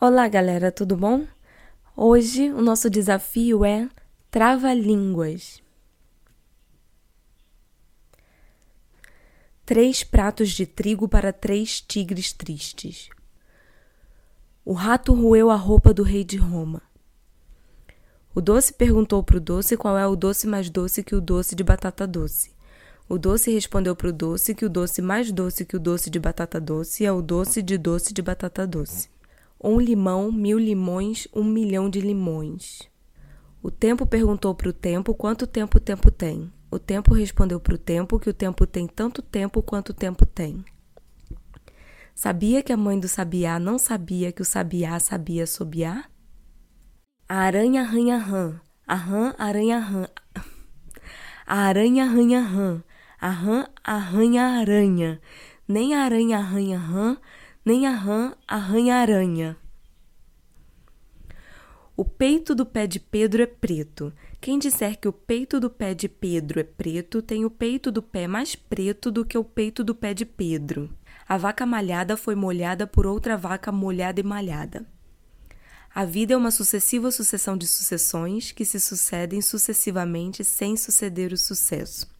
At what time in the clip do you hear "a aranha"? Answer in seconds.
47.28-47.82, 51.46-52.04, 55.94-56.38